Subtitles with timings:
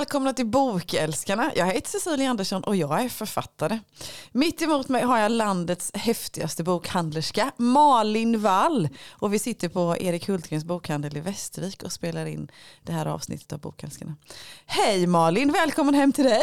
[0.00, 1.52] välkomna till Bokälskarna.
[1.56, 3.78] Jag heter Cecilia Andersson och jag är författare.
[4.32, 8.88] Mitt emot mig har jag landets häftigaste bokhandlerska, Malin Wall.
[9.10, 12.50] Och vi sitter på Erik Hultgrens bokhandel i Västervik och spelar in
[12.82, 14.16] det här avsnittet av Bokälskarna.
[14.66, 16.42] Hej Malin, välkommen hem till dig.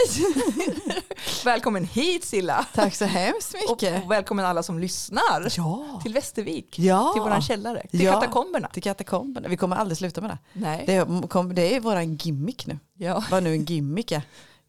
[1.45, 2.65] välkommen hit Silla.
[2.73, 4.03] Tack så hemskt mycket.
[4.03, 5.99] Och välkommen alla som lyssnar ja.
[6.03, 7.11] till Västervik, ja.
[7.13, 8.13] till våran källare, till ja.
[8.13, 8.67] katakomberna.
[8.67, 9.47] Till katakomberna.
[9.47, 10.37] Vi kommer aldrig sluta med det.
[10.53, 10.83] Nej.
[10.85, 12.79] Det, är, det är våran gimmick nu.
[12.97, 13.23] Ja.
[13.31, 14.21] Vad nu en gimmick är.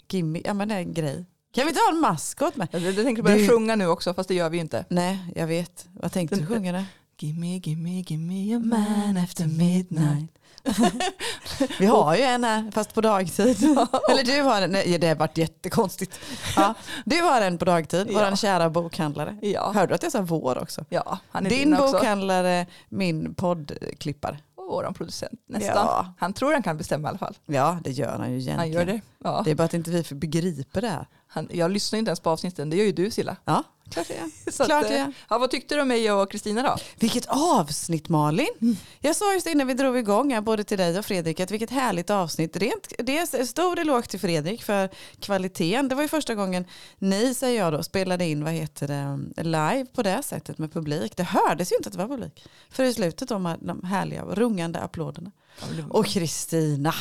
[0.09, 1.25] Gimmick, ja men det är en grej.
[1.55, 2.69] Kan vi inte ha en maskot med?
[2.71, 3.49] Jag, jag tänkte börja du...
[3.49, 4.85] sjunga nu också fast det gör vi inte.
[4.89, 5.87] Nej, jag vet.
[5.93, 6.85] Vad tänkte du sjunga nu?
[7.21, 10.31] Gimme, gimme, gimme a man after midnight.
[11.79, 13.63] vi har ju en här fast på dagtid.
[14.11, 16.21] Eller du har en, nej, det har varit jättekonstigt.
[16.57, 16.75] Ja,
[17.05, 18.29] du har en på dagtid, ja.
[18.31, 19.39] vår kära bokhandlare.
[19.43, 19.73] Ja.
[19.75, 20.85] Hörde du att jag sa vår också?
[20.89, 21.93] Ja, han är din också.
[21.93, 24.39] bokhandlare, min poddklippare
[24.69, 25.87] vår producent nästan.
[25.87, 26.15] Ja.
[26.19, 27.37] Han tror han kan bestämma i alla fall.
[27.47, 28.59] Ja det gör han ju egentligen.
[28.59, 29.01] Han gör det.
[29.25, 29.43] Ja.
[29.45, 31.07] Det är bara att inte vi begriper det här.
[31.31, 33.37] Han, jag lyssnar inte ens på avsnitten, det gör ju du Silla.
[33.45, 36.63] Ja, klart det Så klart att, det ja, Vad tyckte du om mig och Kristina
[36.63, 36.77] då?
[36.97, 38.49] Vilket avsnitt Malin.
[38.61, 38.77] Mm.
[39.01, 42.11] Jag sa just innan vi drog igång både till dig och Fredrik, att vilket härligt
[42.11, 42.57] avsnitt.
[42.57, 44.89] Rent, det är stor eloge till Fredrik för
[45.21, 45.89] kvaliteten.
[45.89, 46.65] Det var ju första gången
[46.99, 51.17] ni, säger jag då, spelade in vad heter det, live på det sättet med publik.
[51.17, 52.45] Det hördes ju inte att det var publik.
[52.71, 55.31] För i slutet de, de härliga rungande applåderna.
[55.91, 56.95] Och Kristina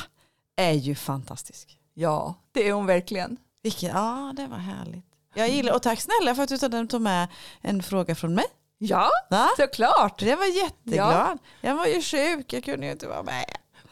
[0.56, 1.80] är ju fantastisk.
[1.94, 3.38] Ja, det är hon verkligen.
[3.64, 5.06] Vilket, ja, det var härligt.
[5.34, 7.28] Jag gillar, och tack snälla för att du tog med
[7.62, 8.46] en fråga från mig.
[8.78, 9.50] Ja, Va?
[9.58, 10.22] såklart.
[10.22, 11.38] Jag var jätteglad.
[11.62, 11.70] Ja.
[11.70, 13.46] Jag var ju sjuk, jag kunde ju inte vara med.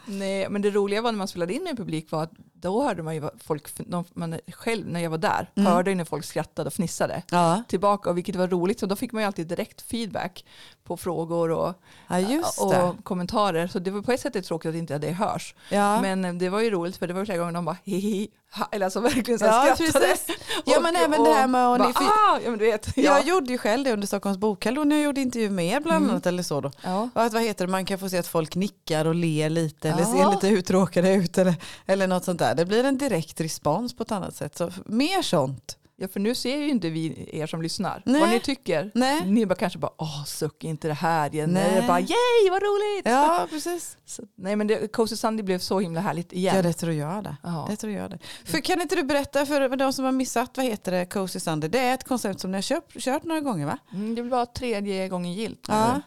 [0.05, 3.03] Nej, men det roliga var när man spelade in med publik var att då hörde
[3.03, 3.69] man ju folk,
[4.13, 5.71] man själv när jag var där, mm.
[5.71, 7.63] hörde ju när folk skrattade och fnissade ja.
[7.67, 8.79] tillbaka, och vilket var roligt.
[8.79, 10.45] Så då fick man ju alltid direkt feedback
[10.83, 11.73] på frågor och,
[12.07, 13.67] ja, och kommentarer.
[13.67, 15.55] Så det var på ett sätt tråkigt att inte det hörs.
[15.69, 16.01] Ja.
[16.01, 18.27] Men det var ju roligt för det var flera gånger de bara hihi,
[18.71, 20.05] eller alltså verkligen så ja, skrattade.
[20.05, 20.37] Precis.
[20.65, 23.03] Ja men även det här med att ah, ja, men du vet, ja.
[23.03, 25.97] Jag gjorde ju själv det under Stockholms bokhandel när jag gjorde intervju med er bland
[25.97, 26.09] mm.
[26.09, 26.71] annat eller så då.
[26.81, 27.09] Ja.
[27.13, 29.89] Och att, vad heter det, man kan få se att folk nickar och ler lite
[29.89, 31.55] eller ser lite uttråkade ut eller,
[31.85, 32.55] eller något sånt där.
[32.55, 34.57] Det blir en direkt respons på ett annat sätt.
[34.57, 35.77] Så mer sånt.
[35.97, 38.21] Ja för nu ser ju inte vi er som lyssnar Nej.
[38.21, 38.91] vad ni tycker.
[38.93, 39.25] Nej.
[39.25, 41.49] Ni bara kanske bara åh suck inte det här igen.
[41.49, 41.69] Nej.
[41.69, 43.05] Eller bara yay vad roligt.
[43.05, 43.97] Ja precis.
[44.05, 46.55] Så, nej men det, Cozy Sunday blev så himla härligt igen.
[46.55, 47.37] Ja det tror jag det.
[47.43, 47.67] Ja.
[47.69, 48.19] det, tror jag det.
[48.45, 51.69] För kan inte du berätta för de som har missat vad heter det Cozy Sunday.
[51.69, 53.77] Det är ett koncept som ni har kört, kört några gånger va?
[53.93, 55.65] Mm, det var tredje gången gilt.
[55.67, 56.01] Ja.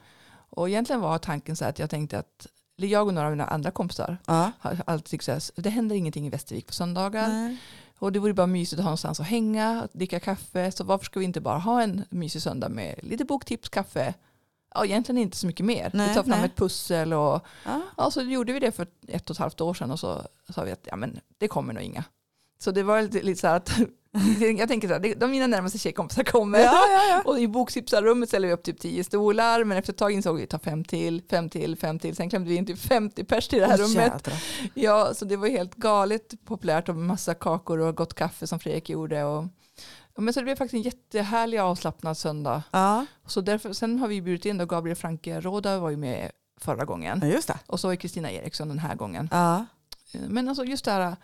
[0.50, 3.70] Och egentligen var tanken så att jag tänkte att jag och några av mina andra
[3.70, 4.53] kompisar ja.
[4.59, 7.28] har alltid tyckt så här, det händer ingenting i Västervik på söndagar.
[7.28, 7.56] Nej.
[7.98, 10.72] Och det vore bara mysigt att ha någonstans att hänga, dricka kaffe.
[10.72, 14.14] Så varför ska vi inte bara ha en mysig söndag med lite boktips, kaffe.
[14.75, 15.91] Ja, egentligen inte så mycket mer.
[15.94, 16.44] Nej, vi tar fram nej.
[16.44, 17.82] ett pussel och ja.
[17.97, 20.64] ja, så gjorde vi det för ett och ett halvt år sedan och så sa
[20.64, 22.04] vi att ja, men det kommer nog inga.
[22.58, 23.78] Så det var lite, lite så här att
[24.58, 26.58] jag tänker så här, de mina närmaste tjejkompisar kommer.
[26.58, 27.22] Ja, ja, ja.
[27.24, 29.64] och i boktipsarrummet ställer vi upp typ tio stolar.
[29.64, 32.16] Men efter ett tag insåg vi att ta fem till, fem till, fem till.
[32.16, 34.12] Sen klämde vi in typ 50 pers till det här oh, rummet.
[34.12, 34.32] Jädra.
[34.74, 38.91] Ja, så det var helt galet populärt och massa kakor och gott kaffe som Fredrik
[38.91, 39.24] gjorde.
[39.24, 39.44] Och,
[40.16, 42.62] men så det blev faktiskt en jättehärlig avslappnad söndag.
[42.70, 43.06] Ja.
[43.26, 46.30] Så därför, sen har vi bjudit in då Gabriel Franke Råda var ju med
[46.60, 47.20] förra gången.
[47.22, 47.58] Ja, just det.
[47.66, 49.28] Och så är Kristina Eriksson den här gången.
[49.32, 49.66] Ja.
[50.12, 51.16] Men alltså just det här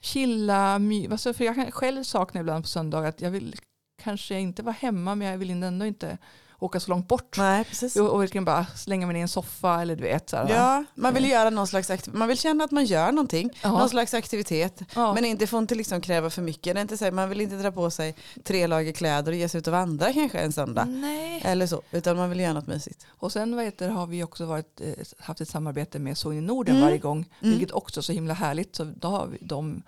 [0.00, 3.54] chilla, my, alltså för jag kan själv sakna ibland på söndag att jag vill
[4.02, 6.18] kanske inte vara hemma men jag vill ändå inte
[6.58, 7.38] åka så långt bort.
[7.38, 7.96] Nej, precis.
[7.96, 10.30] Och, och verkligen bara slänga mig ner i en soffa eller du vet.
[10.30, 11.90] Så här, ja, man vill göra någon slags.
[12.06, 13.50] Man vill känna att man gör någonting.
[13.62, 13.70] Ja.
[13.70, 14.80] Någon slags aktivitet.
[14.94, 15.14] Ja.
[15.14, 16.74] Men inte får inte liksom kräva för mycket.
[16.74, 18.14] Det är inte så här, man vill inte dra på sig
[18.44, 20.84] tre lager kläder och ge sig ut och vandra kanske en söndag.
[20.84, 21.42] Nej.
[21.44, 21.82] Eller så.
[21.90, 23.06] Utan man vill göra något mysigt.
[23.08, 26.76] Och sen vad heter, har vi också varit, eh, haft ett samarbete med i Norden
[26.76, 26.86] Mm.
[26.86, 27.18] varje gång.
[27.42, 27.50] Mm.
[27.58, 28.76] Vilket också är så himla härligt.
[28.76, 29.82] Så då har vi, de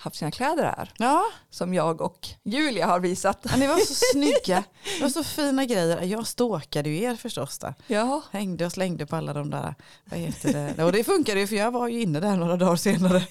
[0.00, 0.92] haft sina kläder här.
[0.98, 3.38] Ja, Som jag och Julia har visat.
[3.50, 4.64] ja ni var så snygga.
[4.96, 6.02] Det var så fina grejer.
[6.02, 7.74] Jag stalkade ju er förstås där.
[7.86, 9.74] Ja, Hängde och slängde på alla de där,
[10.04, 10.84] vad heter det?
[10.84, 13.16] Och det funkade ju för jag var ju inne där några dagar senare.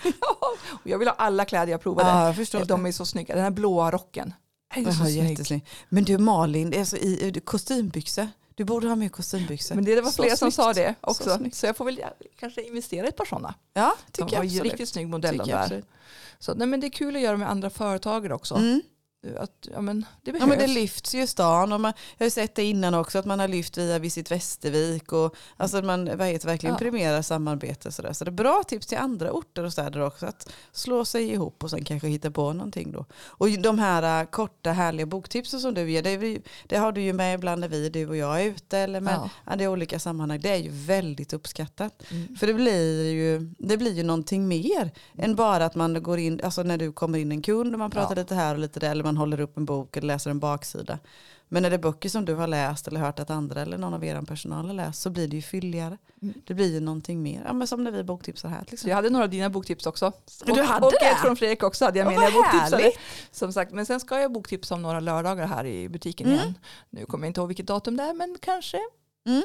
[0.81, 2.10] och jag vill ha alla kläder jag provade.
[2.10, 2.66] Ja, jag förstår.
[2.66, 3.36] De är så snygga.
[3.36, 4.34] Den här blåa rocken.
[4.75, 5.66] är så Jaha, snygg.
[5.90, 8.28] Men du Malin, det är så i, i kostymbyxor.
[8.57, 9.75] Du borde ha med kostymbyxor.
[9.75, 11.24] Men det var Så flera som sa det också.
[11.24, 12.01] Så Så, jag får väl
[12.39, 13.54] kanske investera i ett par sådana.
[13.74, 14.63] Ja, tycker jag absolut.
[14.63, 15.83] riktigt snygg modell där.
[16.39, 18.56] Så, nej, men det är kul att göra med andra företagare också.
[18.56, 18.81] Mm.
[19.38, 20.41] Att ja, men det behövs.
[20.41, 22.94] Ja men det lyfts ju i stan och man, jag har ju sett det innan
[22.94, 26.79] också att man har lyft via Visit Västervik och alltså man vad heter, verkligen Ja.
[26.79, 28.13] premierar samarbete sådär.
[28.13, 31.63] Så det är bra tips till andra orter och städer också att slå sig ihop
[31.63, 33.06] och sen kanske hitta på någonting då.
[33.25, 36.91] Och de här äh, korta härliga boktipsen som du ger, det, är vi- det har
[36.91, 39.29] du ju med ibland när vi, du och jag är ute eller med Ja.
[39.45, 39.62] ja.
[39.63, 40.39] i olika sammanhang.
[40.39, 42.03] Det är ju väldigt uppskattat.
[42.12, 42.35] Mm.
[42.35, 46.41] För det blir ju, det blir ju någonting mer än bara att man går in,
[46.44, 48.21] alltså när du kommer in en kund och man pratar Ja.
[48.21, 51.00] lite här och lite där eller man håller upp en bok eller läser en baksida.
[51.50, 53.94] Men när det är böcker som du har läst eller hört att andra eller någon
[53.94, 55.98] av er personal har läst så blir det ju fylligare.
[56.22, 56.34] Mm.
[56.48, 57.44] Det blir ju någonting mer.
[57.46, 58.90] Ja, men som när vi boktipsar här exempel.
[58.90, 60.12] jag hade några av dina boktips också.
[60.46, 61.06] Du och, hade och det?
[61.06, 62.84] ett från Fredrik också hade jag Ja, med när jag vad boktipsade.
[62.84, 63.00] härligt.
[63.31, 66.40] Som sagt, men sen ska jag boktipsa om några lördagar här i butiken Mm.
[66.40, 66.58] igen.
[66.90, 68.80] Nu kommer jag inte ihåg vilket datum det är men kanske
[69.25, 69.44] Mm.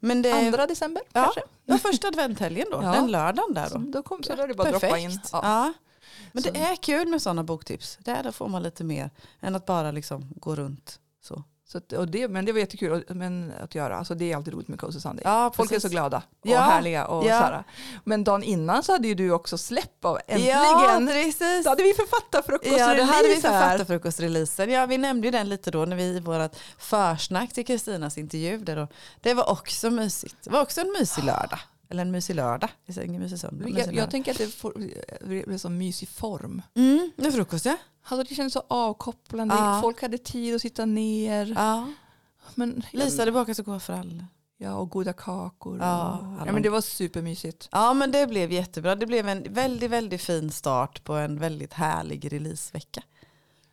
[0.00, 1.02] Men det är andra december.
[1.12, 1.22] Ja.
[1.22, 1.40] Kanske.
[1.64, 2.92] ja, första adventhelgen då, Ja.
[2.92, 3.90] den lördagen där Så då.
[3.90, 5.10] då, kom, så då är det bara att droppa in.
[5.32, 5.40] Ja.
[5.42, 5.72] Ja.
[6.34, 7.98] Men det är kul med sådana boktips.
[8.00, 9.10] Där får man lite mer
[9.40, 11.42] än att bara liksom gå runt så.
[11.66, 13.96] Så att, och det, men det var jättekul och- men, att göra.
[13.96, 15.22] Alltså, det är alltid roligt med Cozy Sunday.
[15.24, 16.60] Ja, Folk är så glada och Ja.
[16.60, 17.06] härliga.
[17.06, 17.38] Och Ja.
[17.40, 17.64] så här.
[18.04, 20.58] Men dagen innan så hade ju du också släpp av äntligen.
[20.58, 21.64] Ja, precis.
[21.64, 24.70] Då hade vi författarfrukost Ja, hade vi författarfrukostreleasen.
[24.70, 28.58] Ja, vi nämnde ju den lite då när vi i vårt försnack till Kristinas intervju.
[28.58, 28.88] Där då.
[29.20, 30.36] Det var också mysigt.
[30.44, 31.58] Det var också en mysig lördag.
[31.88, 32.70] Eller en mysig lördag.
[32.88, 33.64] Säger ingen mysig söndag.
[33.64, 36.62] mysig Jag, jag tänker att det blir så mysig form.
[36.74, 37.76] Mm, med frukost ja.
[38.04, 39.54] Alltså det kändes så avkopplande.
[39.54, 39.78] Ja.
[39.82, 41.52] Folk hade tid att sitta ner.
[41.56, 41.88] ja.
[42.54, 44.26] Men, Lisa, det bakar så för alla.
[44.56, 45.78] Ja, och goda kakor.
[45.78, 47.68] Ja, och, ja, men det var supermysigt.
[47.72, 48.94] Ja, men det blev jättebra.
[48.94, 53.02] Det blev en väldigt, väldigt fin start på en väldigt härlig releasevecka.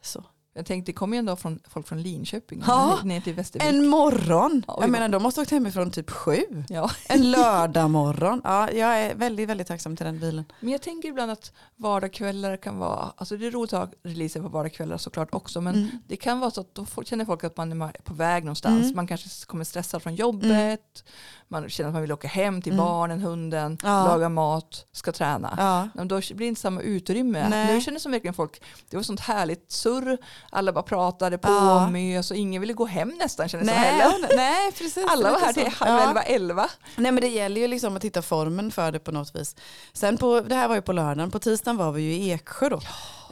[0.02, 0.24] Så.
[0.54, 3.70] Jag tänkte, det kom ju ändå från, folk från Linköping Ja, ner till Västervik.
[3.70, 4.64] En morgon.
[4.68, 6.64] Ja, Jag menar, de måste ha åkt hemifrån typ sju.
[6.70, 6.92] Ja.
[7.10, 8.42] En lördag morgon.
[8.44, 10.46] Ja, jag är väldigt, väldigt tacksam till den bilen.
[10.60, 14.42] Men jag tänker ibland att vardagskvällar kan vara, alltså det är roligt att ha releaser
[14.42, 15.88] på vardagskvällar såklart också, men Mm.
[16.08, 18.84] det kan vara så att då känner folk att man är på väg någonstans.
[18.84, 18.96] Mm.
[18.96, 21.04] Man kanske kommer stressad från jobbet,
[21.52, 22.86] man känner att man vill åka hem till Mm.
[22.86, 24.06] barnen, hunden, Ja.
[24.08, 25.54] laga mat, ska träna.
[25.96, 26.04] Ja.
[26.04, 27.48] Då blir det inte samma utrymme.
[27.50, 27.74] Nej.
[27.76, 30.18] Nu känner som verkligen folk, det var sånt härligt surr,
[30.50, 31.86] alla bara pratade på Ja.
[31.86, 34.36] och mös och ingen ville gå hem nästan kändes det som heller.
[34.36, 35.06] nej, precis.
[35.10, 36.08] Alla var här till halv Ja.
[36.08, 36.70] elva, elva.
[36.96, 39.56] Nej men det gäller ju liksom att hitta formen för det på något vis.
[39.94, 42.70] Sen på, det här var ju på lördagen, på tisdagen var vi ju i Eksjö
[42.70, 42.80] då.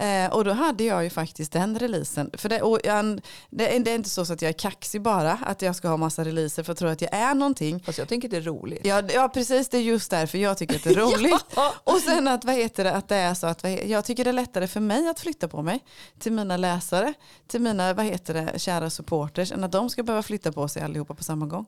[0.05, 2.29] Eh, och då hade jag ju faktiskt den releasen.
[2.37, 5.39] För det, och jag, det, är- det är inte så att jag är kaxig bara,
[5.45, 7.79] att jag ska ha massa releaser för att tro att jag är någonting.
[7.79, 8.81] Fast jag tänker att det är roligt.
[8.83, 11.45] Ja, ja precis, det är just därför jag tycker att det är roligt.
[11.83, 14.33] Och sen att, vad heter det, att det är så att jag tycker det är
[14.33, 15.83] lättare för mig att flytta på mig
[16.19, 17.13] till mina läsare,
[17.47, 20.81] till mina vad heter det, kära supporters, än att de ska behöva flytta på sig
[20.81, 21.65] allihopa på samma gång.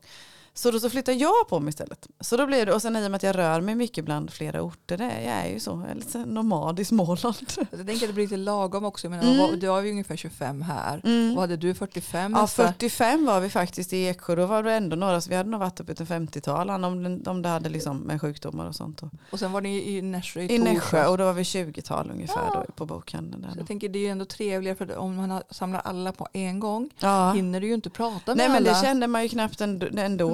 [0.54, 2.08] Så då så flyttar jag på mig istället.
[2.20, 4.32] Så då blir det, och sen i och med att jag rör mig mycket bland
[4.32, 7.36] flera orter, det, är- jag är ju så, jag är lite nomad i Småland.
[7.72, 9.10] Jag tänker att det blir lite lagom också.
[9.10, 9.60] Menar, Mm.
[9.60, 11.02] Du har ju ungefär 25 här.
[11.04, 11.30] Mm.
[11.36, 12.64] Vad hade du, 45 Ja, nästa?
[12.68, 15.60] 45 var vi faktiskt i Eksjö, då var det ändå några, så vi hade nog
[15.60, 19.02] varit uppe till 50-tal, om, om det hade liksom med sjukdomar och sånt.
[19.32, 19.40] Och.
[19.40, 22.64] Sen var ni i Nässjö i I Nässjö och då var vi 20-tal ungefär Ja.
[22.68, 23.42] då på bokhandeln.
[23.42, 26.28] Där Så jag tänker det är ju ändå trevligare för om man samlar alla på
[26.34, 27.32] en gång Ja.
[27.32, 28.70] hinner du ju inte prata med Nej men alla.
[28.70, 29.86] det kände man ju knappt ändå,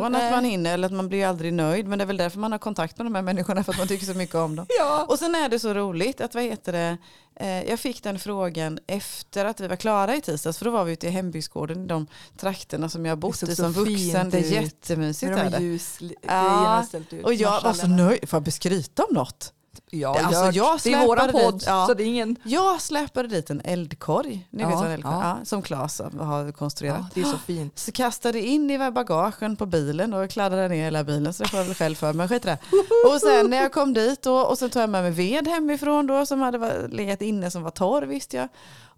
[0.07, 0.27] ändå Nej.
[0.27, 1.87] att man hinner, eller att man blir aldrig nöjd.
[1.87, 3.87] Men det är väl därför man har kontakt med de här människorna, för att man
[3.87, 4.65] tycker så mycket om dem.
[4.79, 5.05] Ja.
[5.09, 6.97] Och sen är det så roligt att, vad heter det,
[7.35, 10.83] eh, jag fick den frågan efter att vi var klara i tisdags, för då var
[10.83, 12.07] vi ute i hembygdsgården i de
[12.37, 14.29] trakterna som jag har bott i som vuxen.
[14.29, 15.31] Det är jättemysigt.
[15.31, 17.25] med de ställt ut.
[17.25, 19.53] Och jag var så nöjd, får jag beskryta om något?
[19.89, 21.85] Ja, Det- alltså, jag det är släpade podd dit, ja.
[21.87, 22.35] så det är ingen...
[22.43, 25.37] Jag släpade dit en eldkorg, ni Ja, vet en eldkorg ja.
[25.43, 27.01] som Claes har konstruerat.
[27.13, 27.79] Det är så fint.
[27.79, 31.59] Så kastade in i bagagen på bilen och kladdade ner hela bilen så det får
[31.59, 32.57] jag väl själv för men skit det.
[33.13, 36.07] Och sen när jag kom dit då, och så tog jag med mig ved hemifrån
[36.07, 38.47] då som hade legat inne som var torr visste jag.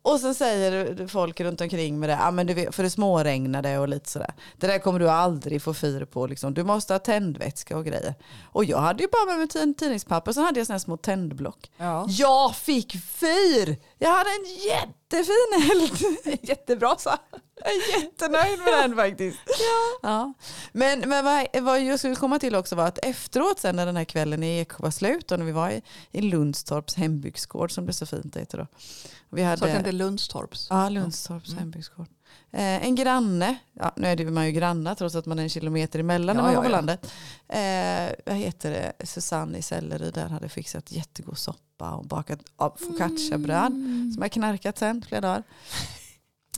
[0.02, 3.78] Och sen säger folk runt omkring med det, ah, men du vet, för det småregnade
[3.78, 4.34] och lite sådär.
[4.58, 6.54] Det där kommer du aldrig få fyr på, liksom.
[6.54, 8.16] du måste ha tändvätska och grejer.
[8.44, 11.72] Och jag hade ju bara med mig tid- tidningspapper, så hade jag sådana små tändblock.
[11.78, 12.06] Ja.
[12.10, 13.78] Jag fick fyr!
[14.02, 16.40] Jag hade en jättefin eld.
[16.50, 17.10] Jättebra så.
[17.56, 19.40] Jag är jättenöjd med den faktiskt.
[20.02, 20.34] Ja.
[20.72, 23.96] Men, men vad, vad jag skulle komma till också var att efteråt sen när den
[23.98, 27.86] här kvällen i Eksjö var slut och när vi var i, i Lundstorps hembygdsgård som
[27.86, 28.68] det så fint heter då.
[29.30, 30.68] Vi Så att det hade, är Lundstorps.
[30.70, 31.60] ja, Lundstorps Mm.
[31.60, 32.08] hembygdsgård.
[32.52, 35.50] Eh, en granne, ja, nu är det, man ju grannar trots att man är en
[35.50, 36.76] kilometer emellan Ja, när man ja, var på ja.
[36.76, 37.12] landet.
[37.48, 42.40] Eh, vad heter det, Susanne i Selleryd där hade fixat jättegod soppa och bakat
[42.78, 44.12] focacciabröd Mm.
[44.14, 45.44] som har knarkat sen flera dagar.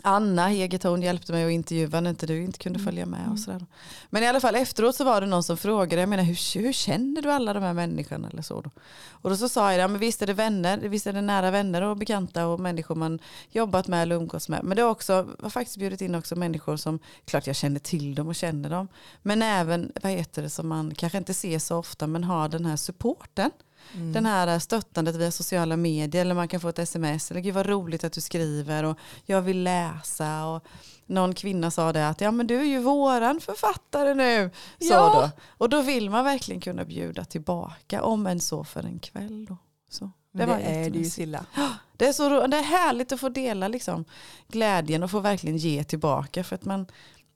[0.04, 2.86] Anna Hegertorn hjälpte mig att intervjua när inte du inte kunde Mm.
[2.86, 3.30] följa med.
[3.32, 3.66] Och sådär.
[4.10, 6.74] Men i alla fall efteråt så var det någon som frågade, jag menar, hur, hur
[6.74, 8.30] känner du alla de här människorna?
[8.30, 8.70] Eller så då?
[9.12, 11.52] Och då så sa jag, ja, men visst är det vänner, visst är det nära
[11.52, 14.64] vänner och bekanta och människor man jobbat med eller umgås med.
[14.64, 17.80] Men det har också, jag har faktiskt bjudit in också människor som, klart jag känner
[17.80, 18.88] till dem och känner dem.
[19.22, 22.66] Men även, vad heter det, som man kanske inte ser så ofta men har den
[22.66, 23.52] här supporten.
[23.94, 24.14] Mm.
[24.14, 27.66] Den här stöttandet via sociala medier eller man kan få ett sms eller gud vad
[27.66, 30.66] roligt att du skriver och jag vill läsa och
[31.06, 34.50] någon kvinna sa det att ja men du är ju våran författare nu.
[34.80, 35.22] Så Ja.
[35.22, 35.42] då.
[35.58, 39.46] Och då vill man verkligen kunna bjuda tillbaka om en så för en kväll.
[39.46, 39.58] Då.
[39.90, 40.12] Så.
[40.32, 41.06] Var det är det ju.
[41.06, 41.46] Silla.
[41.98, 44.06] Det är, så, det är härligt att få dela liksom,
[44.48, 46.44] glädjen och få verkligen ge tillbaka.
[46.44, 46.88] För att man,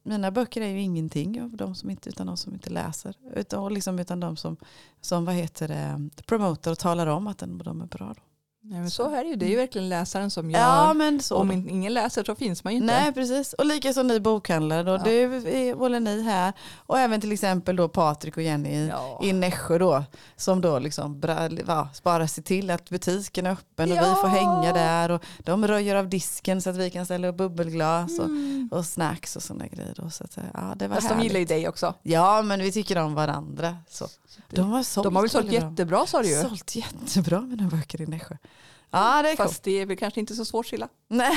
[0.05, 3.15] mina böcker är ju ingenting av de som inte, utan de som inte läser.
[3.35, 4.57] Utan, liksom, utan de som,
[5.01, 8.13] som vad heter det, promotar och talar om att de är bra.
[8.17, 8.35] Då.
[8.67, 9.36] Nej, men så är det ju.
[9.36, 10.60] Det är ju verkligen läsaren som gör.
[10.60, 11.36] Ja men så.
[11.36, 12.93] Om ingen läser så finns man ju inte.
[12.93, 13.53] Nej precis.
[13.53, 14.91] Och lika som ni bokhandlare då.
[14.91, 14.98] Ja.
[15.03, 16.53] Det är, håller ni här.
[16.75, 19.19] Och även till exempel då Patrik och Jenny i, Ja.
[19.24, 20.03] i Nässjö då.
[20.36, 21.19] Som då liksom
[21.65, 25.12] va, bara ser till att butiken är öppen och vi får hänga där.
[25.12, 28.69] Och de röjer av disken så att vi kan ställa upp bubbelglas och, Mm.
[28.72, 29.93] och snacks och sådana grejer.
[29.98, 30.10] Då.
[30.10, 31.24] Så att, ja, det var Fast de härligt.
[31.31, 31.93] gillar ju dig också.
[32.03, 33.77] Ja men vi tycker om varandra.
[33.89, 34.07] Så.
[34.51, 36.41] De har, sålt De har väl sålt jättebra sa du ju.
[36.41, 38.38] Sålt jättebra mina böcker i Nässjö.
[38.96, 39.36] Ja det är.
[39.36, 40.88] Fast det är väl kanske inte så svårt Silla.
[41.08, 41.32] Nej.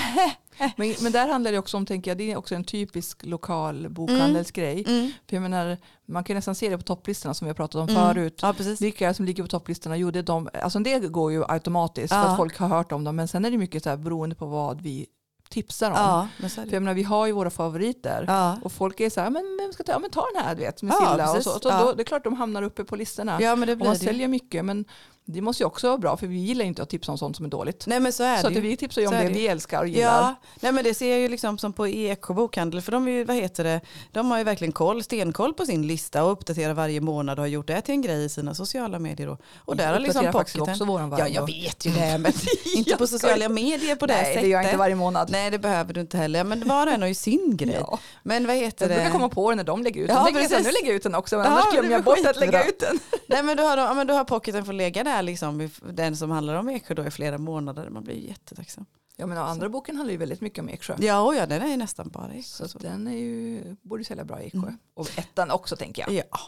[0.77, 3.89] Men, men där handlar det också om, tänker jag, det är också en typisk lokal
[3.89, 4.85] bokhandelsgrej.
[4.89, 5.11] Mm.
[5.29, 7.89] För jag menar, man kan nästan se det på topplistorna som vi har pratat om
[7.89, 8.03] Mm.
[8.15, 8.39] förut.
[8.43, 8.81] Ja precis.
[8.81, 12.21] Vilka som ligger på topplistorna, jo det är de, alltså det går ju automatiskt för
[12.21, 12.27] Ja.
[12.29, 13.17] att folk har hört om dem.
[13.17, 15.07] Men sen är det mycket så här beroende på vad vi
[15.51, 15.97] tipsar om.
[15.97, 18.25] Ja, men För jag menar, vi har ju våra favoriter.
[18.29, 18.59] Ja.
[18.63, 20.61] Och folk är så här, men vem ska ta, ja, men ta den här du
[20.61, 21.33] vet, med Ja, Silla.
[21.33, 21.85] Och så, Ja.
[21.85, 23.39] då, det är klart de hamnar uppe på listorna.
[23.43, 24.85] ja men det och blir man det säljer mycket, men
[25.31, 27.45] det måste ju också vara bra, för vi gillar inte att tipsa om sånt som
[27.47, 27.85] är dåligt.
[27.87, 28.61] Nej men så är så det att ju.
[28.61, 30.21] vi tipsar ju om Så det det vi älskar och gillar.
[30.23, 33.13] Ja, nej men det ser jag ju liksom som på Eksjö bokhandel för de är
[33.13, 33.81] ju, vad heter det,
[34.13, 37.49] de har ju verkligen koll, stenkoll på sin lista och uppdaterar varje månad och har
[37.49, 39.37] gjort det till en grej i sina sociala medier då.
[39.65, 41.47] Och där har liksom pocketen, också våran ja varje jag år.
[41.47, 42.33] vet ju det men
[42.77, 44.43] inte Jag på sociala medier på det Nej, sättet.
[44.43, 45.31] det gör jag inte varje månad.
[45.31, 47.77] Nej det behöver du inte heller, men var och en har ju sin grej.
[47.81, 47.99] Ja.
[48.23, 49.11] Men vad heter Jag brukar det?
[49.11, 50.17] komma på det när de lägger ut den.
[50.17, 52.05] Ja, Ja, jag nu lägger jag ut den också, men Ja, annars glömmer det jag
[52.05, 52.99] bort att lägga ut den.
[53.27, 56.31] Nej men då har, ja, men då har pocketen fått lägga där liksom, den som
[56.31, 57.91] handlar om Eksjö då i flera månader.
[57.91, 58.87] Man blir ju jättetacksam.
[59.17, 60.97] Ja, men andra boken handlar ju väldigt mycket om Eksjö.
[60.99, 62.43] Ja, och ja den är ju nästan bara Eksjö.
[62.43, 62.79] Så så.
[62.79, 64.59] den är ju, borde sälja bra i Eksjö.
[64.59, 64.79] Mm.
[64.95, 66.13] Och ettan också tänker jag.
[66.13, 66.39] Ja.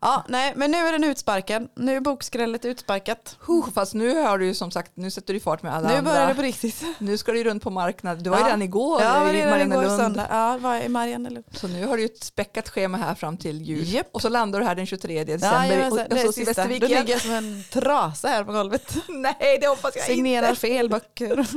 [0.00, 1.68] Ja, nej men nu är den utsparkad.
[1.76, 3.36] Nu är bokskrället utsparkat.
[3.46, 5.94] Huh, fast nu har du ju som sagt, nu sätter du fart med alla Nu
[5.94, 6.10] andra.
[6.12, 6.82] börjar det på riktigt.
[6.98, 8.22] Nu ska du ju runt på marknaden.
[8.22, 8.46] Du var ju Ja.
[8.46, 10.20] redan igår Ja, men i Mariannelund.
[10.30, 11.44] Ja, var i Mariannelund.
[11.52, 13.92] Så nu har du ju ett späckat schema här fram till jul.
[13.94, 14.06] Japp.
[14.12, 16.62] Och så landar du här den 23 Ja, december jajamensan, och, och är så sista.
[16.64, 18.96] Då ligger jag som en trasa här på golvet.
[19.08, 20.60] Nej, det hoppas jag Signerar inte.
[20.60, 21.46] fel böcker.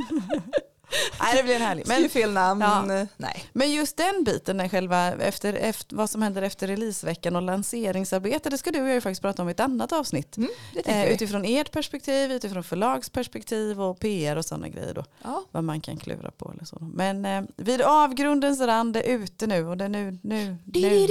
[1.21, 1.87] nej, det blir en härlig.
[1.87, 2.61] Men, fel namn.
[2.61, 3.05] Ja.
[3.17, 3.43] Nej.
[3.53, 8.49] men just den biten, den själva efter, efter, vad som händer efter releaseveckan och lanseringsarbete,
[8.49, 10.37] det ska du och jag ju faktiskt prata om i ett annat avsnitt.
[10.37, 10.49] Mm,
[10.85, 15.03] Eh, utifrån ert perspektiv, utifrån förlagsperspektiv och PR och sådana grejer då.
[15.23, 15.43] Ja.
[15.51, 16.77] Vad man kan klura på eller så.
[16.93, 21.07] Men eh, vid avgrundens rand är ute nu och det är nu, nu, nu.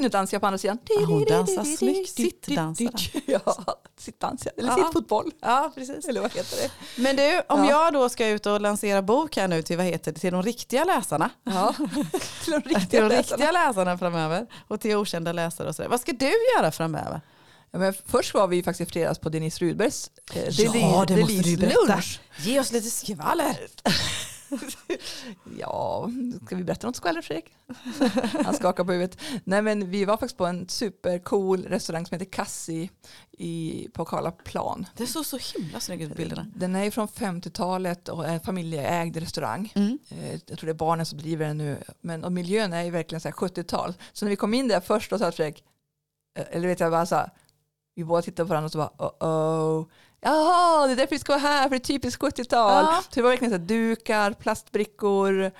[0.00, 0.78] Nu dansar jag på andra sidan.
[0.88, 2.10] Ja, hon dansar snyggt.
[2.10, 2.92] Sittdansar.
[3.26, 4.42] Ja, sittdans.
[4.46, 4.50] ja.
[4.56, 5.30] Eller sittfotboll.
[5.40, 6.04] Ja, precis.
[6.08, 6.70] Eller vad heter det?
[7.02, 7.70] Men du, om Ja.
[7.70, 10.42] jag då ska ut och lansera bok här nu till, vad heter det, till de
[10.42, 11.30] riktiga läsarna.
[11.44, 11.74] Ja.
[12.44, 13.18] till de till riktiga de läsarna.
[13.36, 15.88] riktiga läsarna framöver och till okända läsare och sådär.
[15.88, 17.20] Vad ska du göra framöver?
[17.70, 21.16] Ja, men först var vi ju faktiskt i fredags på Denise Rudbergs eh, Ja, det
[21.16, 21.80] måste du berätta.
[21.94, 22.20] lunch.
[22.38, 23.56] Ge oss lite skvaller.
[25.58, 26.10] Ja,
[26.46, 27.54] ska vi berätta något skvaller Fredrik?
[28.44, 29.18] Han skakar på huvudet.
[29.44, 32.90] Nej men vi var faktiskt på en supercool restaurang som heter Cassi
[33.32, 34.86] i, på Karlaplan.
[34.96, 36.46] Det såg så himla snyggt ut bilderna.
[36.56, 39.72] Den är från 50-talet och är en familjeägd restaurang.
[39.74, 39.98] Mm.
[40.10, 41.82] Eh, Jag tror det är barnen som driver den nu.
[42.00, 43.94] Men och miljön är ju verkligen så här 70-tal.
[44.12, 45.64] Så när vi kom in där först och sa Fredrik,
[46.38, 47.30] eh, eller vet jag bara så här,
[47.98, 49.86] vi båda tittade på varandra och så bara oh oh.
[50.20, 52.84] Jaha, det är därför vi ska vara här, för det är typiskt 70-tal.
[52.84, 53.02] Ja.
[53.02, 55.50] Så det var verkligen så här, dukar, plastbrickor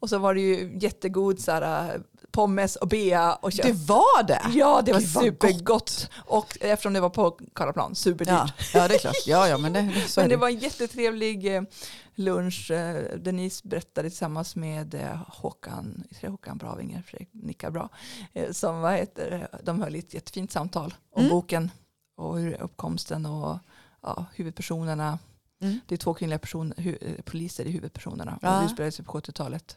[0.00, 3.66] och så var det ju jättegod så här, pommes och bea och kött.
[3.66, 4.42] Det var det?
[4.54, 6.10] Ja, det var supergott.
[6.16, 8.28] Och eftersom det var på Karlaplan, superdyrt.
[8.34, 9.14] Ja, ja det är klart.
[9.26, 9.78] Ja, ja men det,
[10.20, 10.36] är Men det det.
[10.36, 11.62] var en jättetrevlig eh,
[12.14, 12.70] lunch.
[12.70, 17.88] Eh, Denise berättade tillsammans med eh, Håkan, det Håkan Bravinger, Fredrik nickar bra,
[18.50, 19.58] som vad heter, det?
[19.64, 21.30] de höll ett jättefint samtal om Mm.
[21.30, 21.70] boken
[22.16, 23.58] och hur uppkomsten och
[24.02, 25.18] ja, huvudpersonerna.
[25.62, 25.80] Mm.
[25.86, 28.56] Det är två kvinnliga person, hu, poliser i huvudpersonerna Ja.
[28.56, 29.76] och det sig på 70-talet.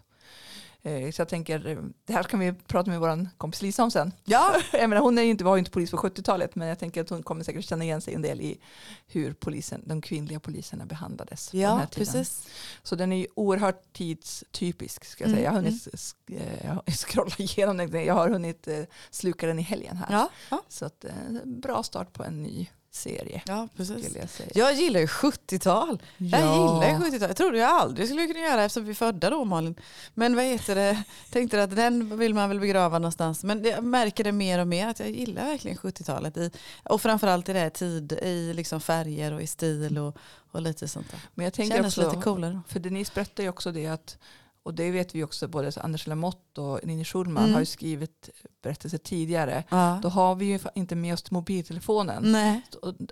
[0.86, 3.92] Eh, Så jag tänker, eh, det här kan vi prata med vår kompis Lisa om
[3.92, 4.12] sen.
[4.25, 7.01] Ja, Jag menar, hon är inte, var ju inte polis på 70-talet men jag tänker
[7.01, 8.60] att hon kommer säkert känna igen sig en del i
[9.08, 12.06] hur polisen, de kvinnliga poliserna behandlades på den här ja tiden.
[12.13, 12.48] precis.
[12.84, 15.44] Så den är ju oerhört tidstypisk ska jag säga.
[15.44, 18.68] Jag har Mm, hunnit sk- eh, scrolla igenom den, jag har hunnit
[19.12, 20.08] sluka den i helgen här.
[20.12, 20.62] Ja, ja.
[20.68, 21.06] Så att,
[21.44, 24.16] bra start på en ny serie ja precis.
[24.38, 24.70] jag.
[24.70, 26.02] Jag gillar ju 70-tal.
[26.18, 27.28] Jag gillar ju 70-tal.
[27.30, 29.75] Jag trodde jag aldrig skulle kunna göra eftersom vi är födda då Malin.
[30.14, 33.44] Men vad heter det, tänkte att den vill man väl begrava någonstans.
[33.44, 36.38] Men jag märker det mer och mer att jag gillar verkligen 70-talet.
[36.38, 36.52] I,
[36.84, 40.18] och framförallt i det här tid, i liksom färger och i stil och,
[40.52, 41.20] och lite sånt där.
[41.34, 42.62] Men jag tänker Kändes också, lite coolare.
[42.68, 44.18] för Denise berättar ju också det att
[44.66, 47.54] och det vet vi också, både Anders Lamotte och Ninni Schulman Mm.
[47.54, 48.30] har ju skrivit
[48.64, 49.64] berättelser tidigare.
[49.70, 50.00] Ja.
[50.02, 52.32] Då har vi ju inte med oss mobiltelefonen.
[52.32, 52.62] Nej.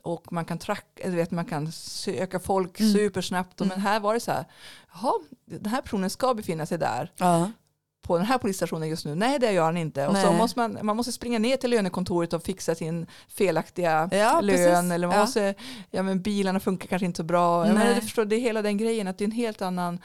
[0.03, 2.93] Och, man kan tracka, eller vet, man kan söka folk Mm.
[2.93, 3.61] supersnabbt.
[3.61, 3.75] Och Mm.
[3.77, 4.45] Men här var det så här,
[4.93, 5.13] jaha,
[5.45, 7.11] den här personen ska befinna sig där.
[7.17, 7.51] Ja.
[8.07, 9.15] på den här polisstationen just nu.
[9.15, 10.07] Nej det gör han inte.
[10.07, 14.41] Och så måste man, man måste springa ner till lönekontoret och fixa sin felaktiga Ja,
[14.41, 14.49] lön.
[14.55, 14.91] precis.
[14.93, 15.53] Eller man måste,
[15.91, 17.65] ja men bilarna funkar kanske inte så bra.
[17.65, 17.95] Nej.
[17.95, 19.99] du förstår, det är hela den grejen att det är en helt annan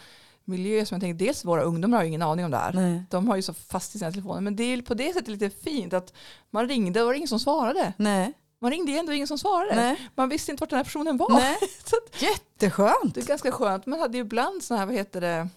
[0.48, 2.72] miljö som jag tänker, dels våra ungdomar har ju ingen aning om det här.
[2.72, 3.02] Nej.
[3.10, 4.40] De har ju så fast i sina telefoner.
[4.40, 6.12] Men det är på det sättet lite fint att
[6.50, 7.92] man ringde och det var ingen som svarade.
[7.96, 8.32] Nej.
[8.60, 9.76] Man ringde igen och ingen som svarade.
[9.76, 10.08] Nej.
[10.14, 11.30] Man visste inte vart den här personen var.
[11.32, 11.56] Nej.
[11.84, 13.14] Så att Jätteskönt.
[13.14, 13.86] det är ganska skönt.
[13.86, 15.48] Man hade ju ibland sådana här, vad heter det,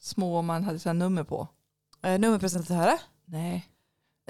[0.00, 1.48] små man hade sådana nummer på.
[2.02, 2.98] Eh, nummerpresentatörer.
[3.24, 3.68] Nej.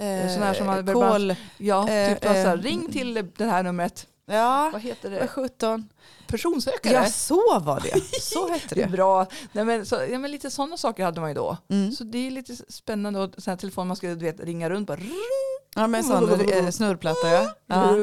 [0.00, 1.34] Eh, Sån här som man- kol.
[1.58, 4.06] Ja, typ eh, eh, ring till det här numret.
[4.26, 5.28] Ja, Vad heter det?
[5.28, 5.88] 17.
[6.26, 6.92] Personsökare.
[6.92, 8.20] Ja, så var det.
[8.22, 9.26] Så hette det bra.
[9.52, 11.56] Nej, men, så, ja, men lite sådana saker hade man ju då.
[11.68, 11.92] Mm.
[11.92, 14.98] Så det är lite spännande och sån här telefon man du vet, ringa runt bara.
[15.74, 17.54] Ja, med en sån eh, snurrplatta ja.
[17.66, 17.96] ja.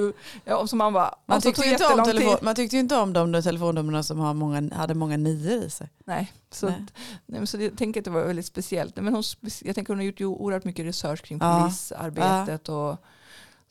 [0.46, 1.16] Ja, och så man bara.
[1.26, 4.04] Man, och så tyckte ju inte om telefon, man tyckte ju inte om de telefonnumren
[4.04, 5.90] som har många, hade många nior i sig.
[6.06, 6.76] Nej, så, Nej.
[6.76, 6.94] Att,
[7.26, 8.96] nej, men så det, jag tänker att det var väldigt speciellt.
[8.96, 9.24] Men hon,
[9.62, 11.60] jag tänker hon har gjort ju oerhört mycket research kring Ja.
[11.62, 12.70] polisarbetet.
[12.70, 12.98] Och,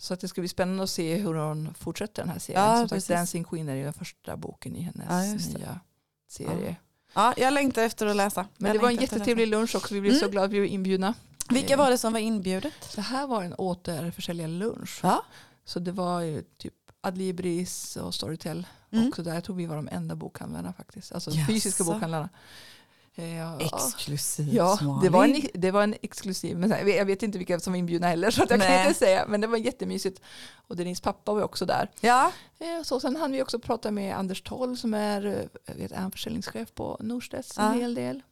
[0.03, 2.63] så att det ska bli spännande att se hur hon fortsätter den här serien.
[2.65, 3.09] Ja, Som sagt.
[3.09, 5.59] Dancing Queen är den första boken i Ja, hennes det.
[5.59, 5.81] nya
[6.29, 6.77] serie.
[7.15, 8.47] Ja, jag längtar efter att läsa.
[8.57, 9.95] Men Jag det var en jättetrevlig lunch också.
[9.95, 10.31] Vi blev så Mm.
[10.31, 11.15] glada att vi blev inbjudna.
[11.51, 12.73] Vilka var det som var inbjudet?
[12.95, 15.01] Det här var en återförsäljarlunch.
[15.03, 15.25] Ja.
[15.65, 18.67] Så det var ju typ Adlibris och Storytel.
[18.91, 19.09] Mm.
[19.09, 19.35] Också där.
[19.35, 21.13] Jag tror vi var de enda bokhandlarna faktiskt.
[21.13, 21.47] Alltså Jaså.
[21.53, 22.29] fysiska bokhandlarna.
[23.15, 23.61] Eh, ja.
[23.61, 27.39] Exklusivt Ja, det var, en, det var en exklusiv, men jag vet- jag vet inte
[27.39, 28.87] vilka som var inbjudna heller så jag kan Nej.
[28.87, 29.25] inte säga.
[29.29, 30.21] Men det var jättemysigt.
[30.69, 31.91] Och Denise pappa var också där.
[32.01, 35.93] Ja, Eh, Så sen hann vi också prata med Anders Toll som är, eh, vet,
[35.93, 37.73] är han försäljningschef på Norstedts en Ja.
[37.73, 38.23] hel del.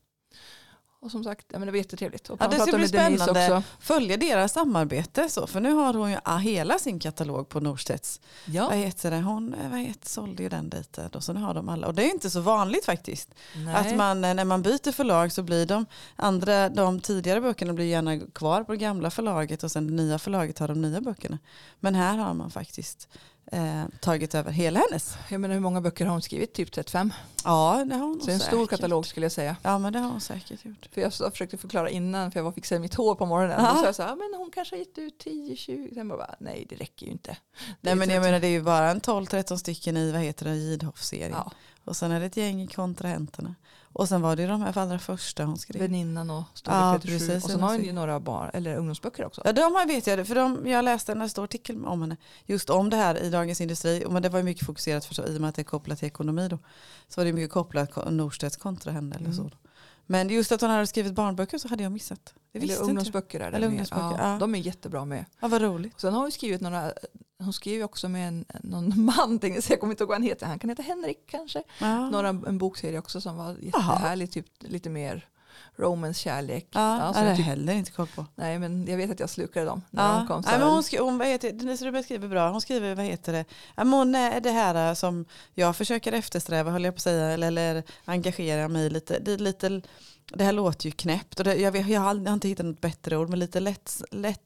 [1.03, 2.31] Och som sagt, ja, men det var jättetrevligt.
[2.31, 3.31] Och Ja, det ska bli spännande.
[3.31, 3.63] också.
[3.81, 5.47] följa deras samarbete så.
[5.47, 8.21] För nu har hon ju ah, hela sin katalog på Norstedts.
[8.47, 8.69] Ja.
[8.69, 9.17] Vad heter det?
[9.21, 10.99] Hon eh, vad heter, sålde ju den dit.
[10.99, 11.87] eh, Och så nu har de alla.
[11.87, 13.29] Och det är inte så vanligt faktiskt.
[13.57, 13.75] Nej.
[13.75, 17.87] Att man, eh, när man byter förlag så blir de andra, de tidigare böckerna blir
[17.87, 21.39] gärna kvar på det gamla förlaget och sen det nya förlaget har de nya böckerna.
[21.81, 23.09] Men här har man faktiskt
[23.53, 25.15] eh, tagit över hela hennes.
[25.29, 26.53] Jag menar hur många böcker har hon skrivit?
[26.53, 27.13] Typ 35.
[27.45, 28.55] Ja, det har hon Så det är en säkert.
[28.55, 29.57] stor katalog skulle jag säga.
[29.63, 30.89] Ja, men det har hon säkert gjort.
[30.93, 33.65] För jag så- försökte förklara innan för jag var fixade mitt hår på morgonen.
[33.65, 33.73] Ja.
[33.73, 35.95] Då sa jag så här, "Ja, men hon kanske har gett ut 10-20.
[35.95, 37.37] Sen bara, nej det räcker ju inte.
[37.81, 38.21] Nej, men jag 30.
[38.21, 41.33] menar det är ju bara en 12-13 stycken i vad heter det, Gidhoff-serien.
[41.33, 41.53] Ja,
[41.85, 43.55] Och sen är det ett gäng i kontrahenterna.
[43.93, 45.83] Och sen var det de här allra första hon skrev.
[45.83, 47.19] Väninnan och Ja, 37.
[47.19, 49.43] precis, och sen har hon ju några barn, eller ungdomsböcker också.
[49.45, 52.71] Ja, de har vet jag, för de, jag läste en stor artikel om henne, just
[52.71, 54.07] om det här i Dagens Industri.
[54.11, 55.99] Men det var ju mycket fokuserat för så, i och med att det är kopplat
[55.99, 56.59] till ekonomi då.
[57.09, 59.37] Så var det mycket kopplat ko- Norstedts kontra henne eller Mm.
[59.37, 59.51] så.
[60.11, 62.35] Men just att hon hade skrivit barnböcker så hade jag missat.
[62.53, 64.37] Det Eller visste ungdomsböcker är det Eller ungdomsböcker, Ja, ja.
[64.41, 65.25] De är jättebra med.
[65.41, 66.01] Ja, vad roligt.
[66.01, 66.93] Sen har hon skrivit några,
[67.39, 70.23] hon skrev ju också med en, någon man, tänkte jag kommer inte ihåg vad han
[70.23, 71.63] heter, han kan heta Henrik kanske.
[71.81, 72.11] Ja.
[72.11, 75.29] Några, en bokserie också som var jättehärlig, typ lite mer
[75.77, 76.69] romance, kärlek.
[76.71, 78.27] Ja, Ja, har jag tyck- heller inte koll på.
[78.35, 80.19] nej men jag vet att jag slukade dem när Ja.
[80.19, 80.43] de kom.
[80.43, 82.51] Så Nej, men hon, skri- hon, vad heter, Denise Rubin skriver bra.
[82.51, 83.45] Hon skriver, vad heter det?
[83.77, 87.47] Ja, hon är det här som jag försöker eftersträva, höll jag på att säga, eller,
[87.49, 89.19] eller engagera mig lite.
[89.19, 89.81] Det, är lite.
[90.35, 92.67] det här låter ju knäppt och det, jag, jag, har, aldrig- jag har inte hittat
[92.67, 94.41] något bättre ord, men lite lätt, lätt,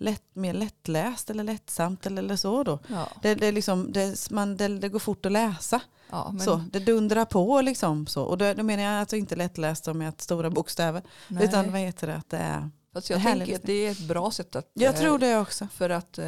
[0.00, 2.78] lätt, mer lättläst eller lättsamt eller, eller så då.
[2.88, 5.80] ja, Det, det, liksom, det, man, det, det går fort att läsa.
[6.10, 8.06] ja, men, så, det dundrar på liksom.
[8.06, 8.22] Så.
[8.22, 11.02] Och då, då menar jag alltså inte lättläst som med stora bokstäver.
[11.28, 11.44] nej.
[11.44, 12.14] Utan vad heter det?
[12.16, 15.00] Att det är, Fast jag tänker att det är ett bra sätt att jag eh,
[15.00, 15.68] tror det också.
[15.72, 16.26] För att eh,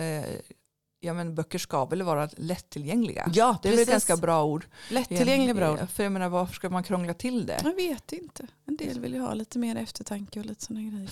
[1.04, 3.30] ja, men böcker ska väl vara lättillgängliga.
[3.34, 4.66] Ja, Det är väl ett ganska bra ord.
[4.90, 5.88] Lättillgänglig bra ord.
[5.94, 7.60] För jag menar varför ska man krångla till det?
[7.64, 8.46] Jag vet inte.
[8.68, 11.10] En del vill ju ha lite mer eftertanke och lite sådana grejer.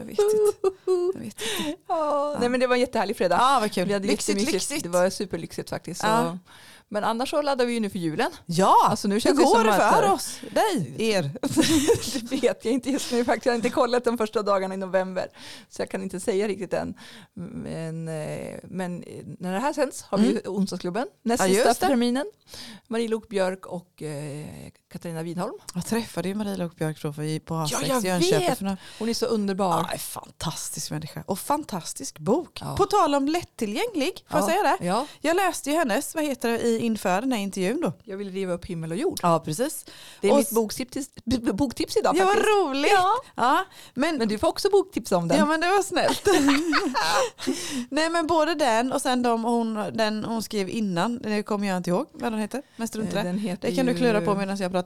[0.00, 0.70] Jag vet inte.
[1.14, 1.76] Jag vet inte.
[1.88, 3.36] Ja, nej men det var en jättehärlig fredag.
[3.40, 3.86] Ja, vad kul.
[3.88, 4.82] Vi hade Lyxigt, lyxigt.
[4.82, 6.00] Det var superlyxigt faktiskt.
[6.00, 6.38] Så.
[6.94, 8.30] Men annars så laddar vi ju nu för julen.
[8.46, 10.38] Ja, Alltså, nu hur känns det går som det att- för oss?
[10.50, 11.30] Dig, er.
[12.28, 13.46] Det vet jag inte just nu faktiskt.
[13.46, 15.26] Jag har inte kollat de första dagarna i november.
[15.68, 16.94] Så jag kan inte säga riktigt än.
[17.34, 19.04] Men, eh, men
[19.38, 21.06] när det här sänds har vi ju onsdagsklubben.
[21.22, 21.52] Näst Mm.
[21.52, 21.88] Ja, sista för det.
[21.92, 22.26] terminen.
[22.88, 24.46] Marie Lok Björk och eh,
[24.94, 25.52] Katarina Widholm.
[25.74, 28.68] Jag träffade ju Marie Lok Björk då för- på A6 Ja, jag i Jönköping.
[28.68, 28.78] vet.
[28.98, 29.86] Hon är så underbar.
[29.92, 31.22] Ja, fantastisk människa.
[31.26, 32.58] Och fantastisk bok.
[32.60, 32.76] Ja.
[32.76, 34.86] På tal om lättillgänglig, får jag Ja, säga det?
[34.86, 37.92] Ja, Jag läste ju hennes, vad heter det, i, inför den här intervjun då.
[38.04, 39.20] jag vill riva upp himmel och jord.
[39.22, 39.84] Ja, precis.
[40.20, 41.08] Det är Och mitt boktips,
[41.54, 42.92] boktips idag Ja, vad roligt.
[42.92, 43.14] Ja.
[43.34, 45.38] Ja, men, Men du får också boktips om den.
[45.38, 46.26] ja, men det var snällt.
[47.90, 51.76] Nej, men både den och sen de hon, den hon skrev innan, det kommer jag
[51.76, 53.22] inte ihåg vad den heter, men strunt i det.
[53.22, 54.83] Den heter Det kan du ju- klura på medan jag pratar.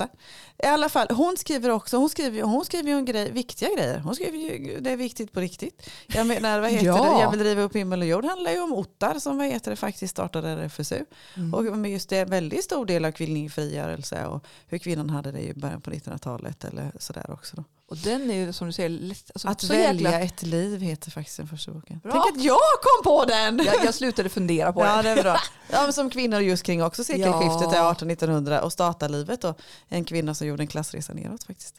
[0.63, 3.99] I alla fall, hon skriver också, hon skriver, hon skriver ju en grej, viktiga grejer.
[3.99, 5.91] Hon skriver ju, det är viktigt på riktigt.
[6.07, 7.15] Jag menar, vad heter Ja.
[7.15, 9.71] det, Jag vill driva upp himmel och jord handlar ju om Ottar som vad heter
[9.71, 11.05] det, faktiskt startade RFSU.
[11.37, 11.55] Mm.
[11.55, 15.41] Och just det, en väldigt stor del av kvinnlig frigörelse och hur kvinnan hade det
[15.41, 17.57] i början på 1900-talet eller sådär också.
[17.57, 17.65] Då.
[17.89, 20.21] Och den är ju som du säger, lätt- alltså, Att välja jäkla...
[20.27, 21.99] ett liv heter faktiskt den första boken.
[21.99, 22.13] Bra.
[22.13, 23.59] Tänk att jag kom på den!
[23.67, 25.03] Jag, jag slutade fundera på Ja det.
[25.03, 25.37] det är bra.
[25.71, 27.91] Ja, men som kvinnor just kring också sekelskiftet Ja.
[27.91, 29.55] är 1800-1900 och statarlivet då.
[29.89, 31.75] En kvinna som gjorde en klassresa neråt faktiskt.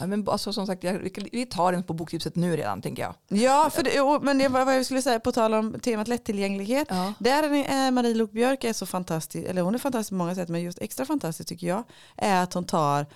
[0.00, 3.02] Ja, men alltså, som sagt, jag, vi- vi tar den på boktipset nu redan tänker
[3.02, 3.14] jag.
[3.28, 6.08] Ja, för det, och- men det var vad jag skulle säga på tal om temat
[6.08, 6.86] lättillgänglighet.
[6.90, 7.12] Ja.
[7.18, 10.48] Där är Marie Lok Björk är så fantastisk, eller hon är fantastisk på många sätt,
[10.48, 11.84] men just extra fantastisk tycker jag,
[12.16, 13.06] är att hon tar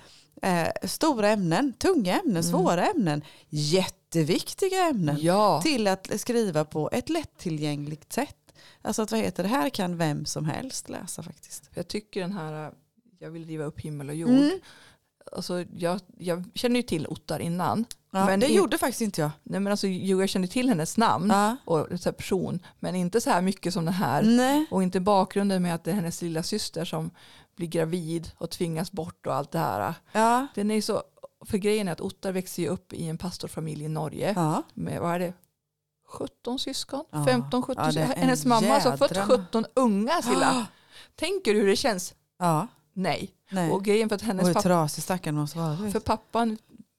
[0.43, 5.63] eh, stora ämnen, tunga ämnen, svåra ämnen, jätteviktiga ämnen Ja.
[5.63, 8.35] till att skriva på ett lättillgängligt sätt.
[8.83, 11.71] Alltså att vad heter det, här kan vem som helst läsa faktiskt.
[11.75, 12.73] Jag tycker den här, äh,
[13.19, 14.31] jag vill riva upp himmel och jord.
[14.31, 14.59] Mm.
[15.33, 17.85] Alltså, jag, jag känner ju till Ottar innan.
[18.11, 19.31] Ja, Men det i- gjorde faktiskt inte jag.
[19.43, 21.57] Nej, men alltså, jo, jag känner till hennes namn Ja.
[21.65, 22.61] och så person.
[22.81, 24.23] Men inte så här mycket som den här.
[24.23, 24.67] Nej.
[24.71, 27.11] Och inte bakgrunden med att det är hennes lilla syster som
[27.57, 29.95] blir gravid och tvingas bort och allt det här.
[30.13, 30.47] Ja.
[30.55, 31.03] Den är så,
[31.47, 34.33] för grejen är att Ottar växer ju upp i en pastorfamilj i Norge.
[34.37, 34.63] Ja.
[34.75, 35.33] Med, vad är det?
[36.09, 37.05] 17 syskon?
[37.11, 37.25] Ja.
[37.25, 38.13] 15, 17 Ja, syskon.
[38.13, 39.45] en Hennes mamma har alltså fött jädrana.
[39.45, 40.67] 17 unga Silla.
[41.17, 42.15] Tänker du hur det känns?
[42.39, 42.67] ja.
[42.93, 43.31] Nej.
[43.51, 43.71] Nej.
[43.71, 45.91] Och grejen för att Och hennes hur pappa, trasig stackarn måste vara.
[45.91, 46.59] för pappan,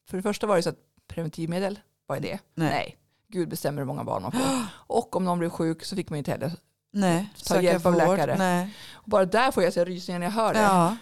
[0.09, 2.39] för det första var det så att preventivmedel, vad är det?
[2.55, 2.97] Nej.
[3.27, 4.41] Gud bestämmer hur många barn man får.
[4.95, 6.51] Och om någon blev sjuk så fick man inte heller.
[6.91, 7.29] Nej.
[7.37, 8.01] Ta söka hjälp av vård.
[8.01, 8.35] läkare.
[8.37, 8.75] Nej.
[8.91, 10.59] Och bara där får jag så rysningar när jag hör det.
[10.59, 10.97] Ja.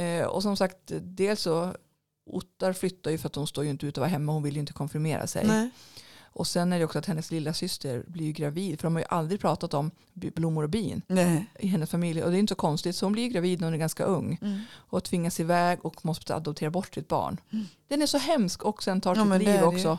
[0.00, 1.74] Eh, och som sagt, dels så
[2.26, 4.54] Ottar flyttar ju för att hon står ju inte ut och vara hemma, hon vill
[4.54, 5.46] ju inte konfirmera sig.
[5.46, 5.70] Nej.
[6.34, 9.06] Och sen är det också att hennes lilla syster blir gravid, för de har ju
[9.08, 11.46] aldrig pratat om blommor och bin Nej.
[11.58, 12.22] i hennes familj.
[12.22, 14.38] Och det är inte så konstigt, så hon blir gravid när hon är ganska ung
[14.42, 14.60] Mm.
[14.74, 17.40] och tvingas iväg och måste adoptera bort sitt barn.
[17.88, 19.98] Den är så hemsk och sen tar Ja, sitt liv också.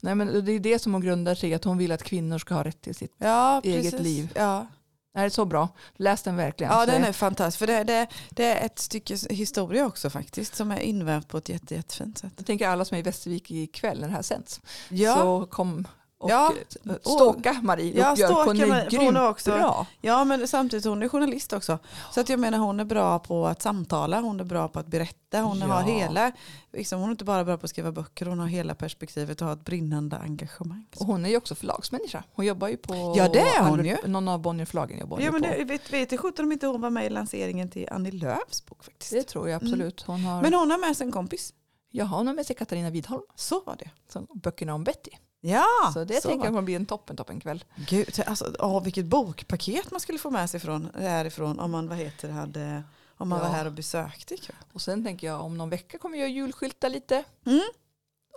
[0.00, 2.38] Nej, men det är det som hon grundar sig i, att hon vill att kvinnor
[2.38, 3.14] ska ha rätt till sitt.
[3.18, 4.00] Ja, Eget precis.
[4.00, 4.32] liv.
[4.34, 4.66] Ja,
[5.14, 6.72] Det här är så bra, läs den verkligen.
[6.72, 7.58] ja den är fantastisk.
[7.58, 11.48] För det, det, det är ett stycke historia också faktiskt som är invävt på ett
[11.48, 12.32] jätte, jättefint sätt.
[12.36, 14.60] Jag tänker alla som är i Västervik ikväll när det här sänds.
[14.88, 15.86] Ja, Så kom
[16.24, 16.52] och Ja.
[16.86, 18.30] eh, ståka Marie Ja, Luckbjörk.
[18.46, 19.86] Hon stalka är grymt också- bra.
[20.00, 21.78] ja, men samtidigt hon är journalist också.
[22.12, 24.86] Så att jag menar hon är bra på att samtala, hon är bra på att
[24.86, 25.66] berätta, hon Ja.
[25.66, 26.32] har hela,
[26.72, 29.46] liksom, hon är inte bara bra på att skriva böcker, hon har hela perspektivet och
[29.46, 30.86] har ett brinnande engagemang.
[30.96, 32.24] Och hon är ju också förlagsmänniska.
[32.34, 33.96] Hon jobbar ju på Ja, det är hon ju.
[34.06, 34.98] någon av Bonnierförlagen.
[34.98, 35.48] Jobbar Ja, men på.
[35.48, 38.84] det, vet, vet sjutton om inte hon var med i lanseringen till Annie Lööfs bok
[38.84, 39.12] faktiskt.
[39.12, 40.02] det tror jag absolut.
[40.02, 41.52] Hon har, Men hon har med sig en kompis.
[41.90, 43.22] ja, hon har med sig Katarina Widholm.
[43.36, 43.90] Så var det.
[44.08, 45.10] Som böckerna om Betty.
[45.46, 47.64] Ja, så det tänker var jag kommer bli en toppen toppen kväll.
[47.76, 51.98] Gud, alltså, åh, vilket bokpaket man skulle få med sig från, härifrån om man, vad
[51.98, 52.82] heter det, hade,
[53.16, 53.44] om man Ja.
[53.44, 54.56] var här och besökte ikväll.
[54.72, 57.24] Och sen tänker jag om någon vecka kommer jag julskylta lite.
[57.46, 57.62] Mm.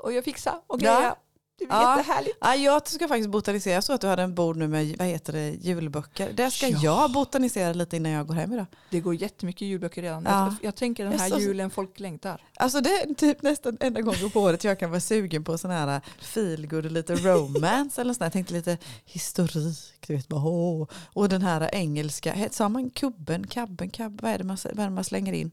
[0.04, 1.16] Och jag fixa och Ja.
[1.60, 1.98] Det Ja.
[1.98, 2.38] jättehärligt.
[2.42, 5.34] Ja, jag ska faktiskt botanisera så att du hade en bord nu med vad heter
[5.34, 6.32] det, julböcker.
[6.34, 6.80] Där ska Ja.
[6.84, 8.66] jag botanisera lite innan jag går hem idag.
[8.90, 10.24] Det går jättemycket julböcker redan.
[10.24, 10.46] Ja.
[10.46, 12.42] Jag, jag tänker den här så- julen folk längtar.
[12.56, 15.72] Alltså det är typ nästan enda gången på året jag kan vara sugen på sån
[15.72, 18.26] här feelgood och lite romance eller sånt där.
[18.26, 20.88] Jag tänkte lite historik, du vet bara åh.
[21.14, 24.84] Och den här engelska, sa man kubben, kabben, kabb, vad är det man, vad är
[24.84, 25.52] det man slänger in?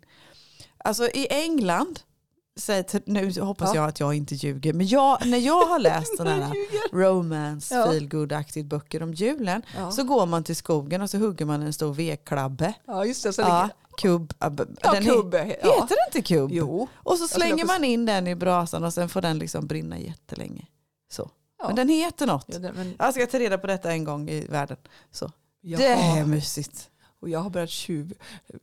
[0.79, 2.01] Alltså i England,
[2.61, 3.81] säg till, nu hoppas Ja.
[3.81, 6.55] jag att jag inte ljuger, men jag, när jag har läst sådana här
[6.93, 7.87] romance, Ja.
[7.87, 9.91] feelgood-aktigt böcker om julen Ja.
[9.91, 12.75] så går man till skogen och så hugger man en stor vedklabbe.
[12.87, 13.33] ja, just det.
[13.33, 13.69] Så Ja,
[14.03, 14.35] kubb.
[14.39, 14.77] ja, den.
[14.83, 14.93] Ja.
[14.93, 16.51] Heter det inte kubb?
[16.53, 16.89] Jo.
[16.95, 20.67] Och så slänger man in den i brasan och sen får den liksom brinna jättelänge.
[21.13, 21.31] Så.
[21.67, 22.45] Men den heter något.
[22.49, 24.77] Ja, det, men, Jag ska ta reda på detta en gång i världen.
[25.13, 25.31] Så.
[25.63, 26.91] Det är mysigt.
[27.25, 28.15] Och jag har börjat tjuv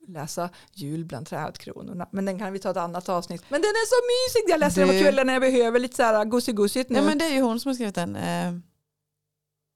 [0.07, 2.07] läsa Jul bland trädkronorna.
[2.11, 3.43] Men den kan vi ta ett annat avsnitt.
[3.49, 4.51] Men den är så mysig.
[4.53, 6.99] Jag läser den Du- på kvällen när jag behöver lite så här gosigt-gosigt nu.
[6.99, 8.15] Ja, men det är ju hon som har skrivit den.
[8.15, 8.53] Eh,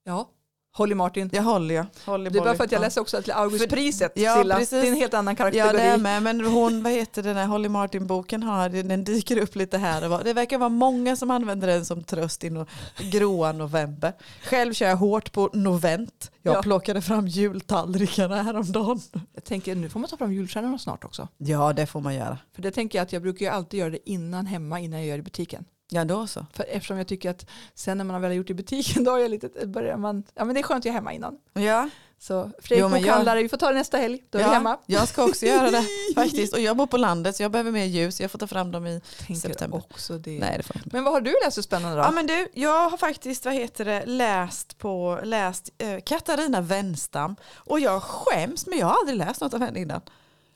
[0.04, 0.30] ja.
[0.76, 1.30] Holly Martin.
[1.32, 1.86] Jag håller jag.
[2.06, 2.82] Holly Det är bara för att jag Ja.
[2.84, 4.56] läser också till Augustpriset, Ja, Silla.
[4.56, 4.70] precis.
[4.70, 7.46] Det är en helt annan Ja det är med, men hon, vad heter den här
[7.46, 10.24] Holly Martin-boken har, den dyker upp lite här och var.
[10.24, 12.66] Det verkar vara många som använder den som tröst i no,
[13.10, 14.12] gråa november.
[14.44, 16.30] Själv kör jag hårt på novent.
[16.42, 16.62] Jag Ja.
[16.62, 19.00] plockade fram jultallrikarna häromdagen.
[19.34, 21.28] Jag tänker nu får man ta fram julstjärnorna snart också.
[21.36, 22.38] Ja det får man göra.
[22.54, 25.08] För det tänker jag att jag brukar ju alltid göra det innan hemma innan jag
[25.08, 25.64] gör det i butiken.
[25.88, 26.46] Ja då så.
[26.52, 29.10] För eftersom jag tycker att sen när man har väl gjort det i butiken då
[29.10, 31.38] har jag lite, börjar man, ja men det är skönt jag är hemma innan.
[31.52, 34.48] Ja, Så Fredrik men jag- bokhandlare, vi får ta det nästa helg, då är ja
[34.48, 34.78] vi hemma.
[34.86, 36.52] jag ska också göra det faktiskt.
[36.54, 38.20] Och jag bor på landet så jag behöver mer ljus.
[38.20, 39.78] Jag får ta fram dem i Tänker september.
[39.78, 40.38] också det.
[40.38, 40.76] Nej det får.
[40.84, 42.02] Men vad har du läst så spännande då?
[42.02, 47.36] Ja men du, jag har faktiskt vad heter det, läst på läst eh, Katarina Wenstam
[47.54, 50.00] och jag skäms men jag har aldrig läst något av henne innan.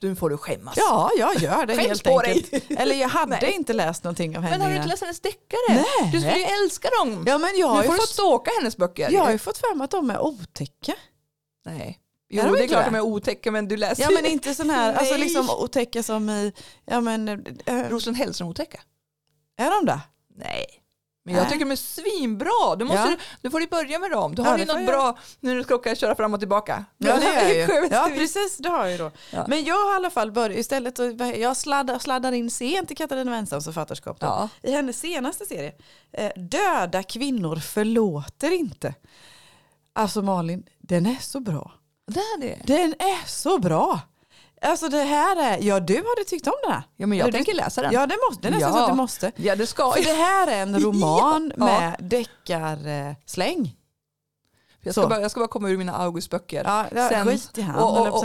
[0.01, 0.75] Du får du skämmas.
[0.77, 2.51] Ja, jag gör det Skäms helt på enkelt.
[2.51, 2.63] dig.
[2.79, 3.53] Eller jag hade Nej.
[3.53, 5.69] inte läst någonting av henne Men har du inte läst hennes deckare?
[5.69, 6.11] Nej.
[6.13, 7.25] Du skulle ju älska dem.
[7.27, 9.11] Ja men jag har, nu får du fått, stalka hennes böcker.
[9.11, 10.95] jag har ju fått för mig att de är otäcka.
[11.67, 11.99] Nej.
[12.33, 12.91] Jo de det är klart det?
[12.91, 16.31] de är otäcka men du läser Ja men inte sån här, alltså liksom otäcka som
[16.31, 16.53] i,
[16.85, 17.29] ja men,
[17.67, 18.81] äh, Rosen Hellström otäcka.
[19.59, 20.01] är de det?
[20.37, 20.67] Nej.
[21.23, 22.77] Men jag tycker de är svinbra.
[22.79, 23.17] Du, måste, Ja.
[23.43, 24.35] du får ju börja med dem.
[24.35, 26.85] Du Ja, har det ju något bra när du ska åka köra fram och tillbaka.
[26.99, 27.89] Ja det är jag ju.
[27.91, 29.11] Ja precis, det har jag ju då.
[29.33, 29.45] Ja.
[29.49, 30.99] Men jag har i alla fall börjat, istället,
[31.39, 34.17] jag sladdar, sladdar in sent i Katarina Wenstams författarskap.
[34.21, 34.49] Ja.
[34.63, 35.73] I hennes senaste serie,
[36.13, 38.95] eh, Döda kvinnor förlåter inte.
[39.93, 41.73] Alltså Malin, den är så bra.
[42.07, 42.59] Det är det.
[42.65, 44.01] Den är så bra.
[44.63, 46.83] Alltså det här är, ja du hade tyckt om den här.
[46.97, 47.93] Ja men jag du- tänker läsa den.
[47.93, 48.77] Ja det måste, det är nästan Ja.
[48.79, 49.33] så att du måste.
[49.37, 51.65] Ja det ska För det här är en roman Ja.
[51.65, 53.77] med deckarsläng.
[54.83, 56.65] Jag ska, bara, jag ska bara komma ur mina Augustböcker.
[56.65, 57.77] Ja, ja, Sen- skit i han.
[57.77, 58.25] och, och,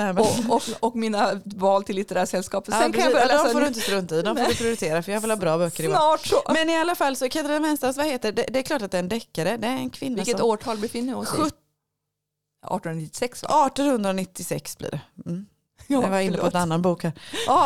[0.50, 2.74] och, och, mina val till litterära sällskapet.
[2.74, 4.46] Ja, Sen kan jag börja Ja, läsa de får du inte strunta i, de får
[4.46, 6.42] du prioritera för jag vill ha bra böcker snart så.
[6.54, 8.46] Men i alla fall så Katarina Wenstams, vad heter det?
[8.50, 9.58] Det är klart att det är en deckare.
[9.58, 10.50] Det är en kvinna Vilket som...
[10.50, 11.32] årtal befinner vi oss i?
[11.32, 13.68] 1896 va?
[13.68, 15.02] 1896 blir det.
[15.26, 15.46] Mm.
[15.88, 17.14] Ja, jag var inne på en annan bok här.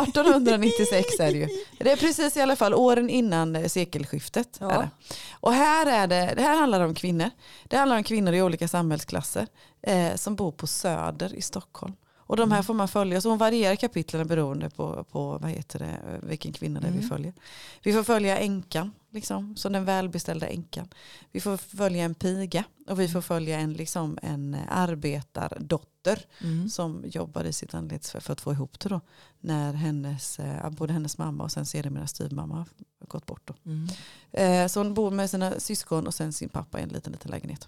[0.03, 1.47] 1896 är det ju.
[1.79, 4.57] Det är precis i alla fall åren innan eh, sekelskiftet.
[4.61, 4.89] Ja.
[5.31, 7.29] Och här, är det, det här handlar om kvinnor.
[7.63, 9.47] Det handlar om kvinnor i olika samhällsklasser
[9.81, 11.93] eh, som bor på Söder i Stockholm.
[12.17, 12.63] Och de här Mm.
[12.65, 16.79] får man följa, så hon varierar kapitlen beroende på, på vad heter det, vilken kvinna
[16.79, 17.09] det är vi Mm.
[17.09, 17.33] följer.
[17.83, 20.87] Vi får följa änkan, liksom, som den välbeställda änkan.
[21.31, 25.83] Vi får följa en piga och vi får följa en, liksom, en arbetardotter
[26.41, 26.69] Mm.
[26.69, 29.01] som jobbar i sitt anletsfär för att få ihop det då.
[29.39, 32.65] När hennes, eh, både hennes mamma och sen sedermera styvmamma har
[33.07, 33.41] gått bort.
[33.47, 33.53] Då.
[33.65, 33.87] Mm.
[34.31, 37.31] Eh, så hon bor med sina syskon och sen sin pappa i en liten, liten
[37.31, 37.67] lägenhet.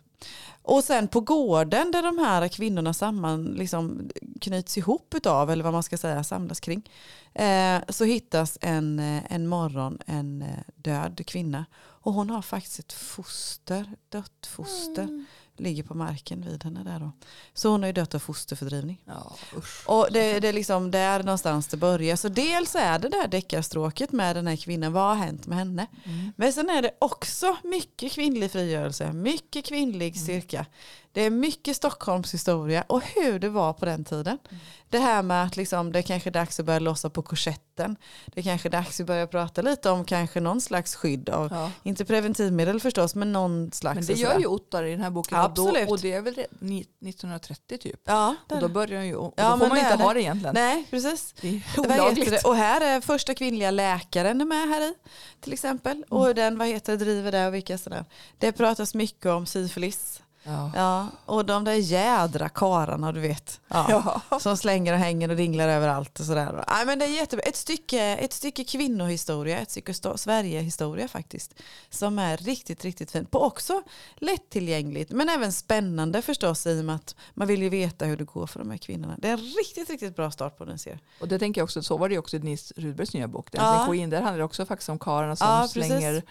[0.61, 4.09] Och sen på gården där de här kvinnorna samman liksom
[4.41, 6.89] knyts ihop utav, eller vad man ska säga, samlas kring.
[7.33, 11.65] Eh, så hittas en, en morgon en död kvinna.
[12.03, 15.25] Och hon har faktiskt ett foster, dött foster, Mm.
[15.57, 17.11] Ligger på marken vid henne där då.
[17.53, 19.01] Så hon har ju dött av fosterfördrivning.
[19.05, 19.89] Ja, usch.
[19.89, 22.15] Och det, det är liksom där någonstans det börjar.
[22.15, 25.87] Så dels är det där deckarstråket med den här kvinnan, vad har hänt med henne?
[26.03, 26.31] Mm.
[26.35, 30.23] Men sen är det också mycket kvinnlig frigörelse, mycket kvinnlig Mm.
[30.23, 30.65] styrka.
[31.13, 34.37] Det är mycket Stockholms historia och hur det var på den tiden.
[34.49, 34.61] Mm.
[34.89, 37.95] Det här med att liksom, det kanske är dags att börja lossa på korsetten.
[38.25, 41.71] Det kanske är dags att börja prata lite om kanske någon slags skydd av, Ja.
[41.83, 43.95] inte preventivmedel förstås, men någon slags.
[43.95, 45.37] Men det och gör ju Ottar i den här boken.
[45.37, 45.87] Och, Absolut.
[45.87, 47.99] då, och det är väl re- ni- 1930 typ.
[48.05, 50.21] Ja, Och då börjar ju, och Ja, då får man det inte ha det.
[50.21, 50.55] egentligen.
[50.55, 51.33] Nej, precis.
[51.41, 52.45] Det är olagligt.
[52.45, 54.93] Och här är första kvinnliga läkaren med här i
[55.41, 55.91] till exempel.
[55.97, 56.05] Mm.
[56.09, 58.05] Och den vad heter driver det och vilka sådär.
[58.37, 60.21] Det pratas mycket om syfilis.
[60.43, 60.71] Ja.
[60.75, 63.59] Ja, och de där jädra kararna du vet.
[63.67, 64.21] Ja.
[64.29, 64.39] Ja.
[64.39, 66.63] Som slänger och hänger och dinglar överallt och sådär.
[66.69, 67.43] Nej, men det är jättebra.
[67.43, 71.53] Ett stycke, ett stycke kvinnohistoria, ett stycke sto- Sverigehistoria faktiskt.
[71.89, 73.31] Som är riktigt, riktigt fint.
[73.31, 73.81] På också
[74.15, 78.23] lättillgängligt men även spännande förstås i och med att man vill ju veta hur det
[78.23, 79.15] går för de här kvinnorna.
[79.17, 80.99] Det är en riktigt, riktigt bra start på den serien.
[81.21, 83.51] Och det tänker jag också, så var det ju också i Denise Rudbergs nya bok.
[83.51, 83.95] Den Ja.
[83.95, 86.23] in där handlar det också faktiskt om karlarna som slänger